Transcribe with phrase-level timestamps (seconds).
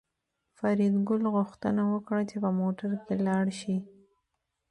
[0.57, 3.75] فریدګل غوښتنه وکړه چې په موټر کې لاړ شي